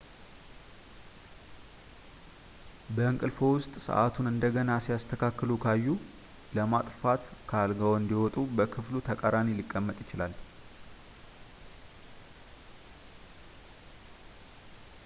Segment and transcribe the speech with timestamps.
[2.95, 5.85] በእንቅልፍዎ ውስጥ ሰዓቱን እንደገና ሲያስተካክሉ ካዩ፣
[6.59, 10.35] ለማጥፋትት ከአልጋዎ እንዲወጡ በክፍሉ ተቃራኒ ሊቀመጥ ይችላል